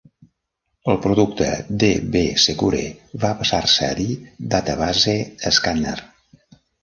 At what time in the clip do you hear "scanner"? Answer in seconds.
5.59-5.97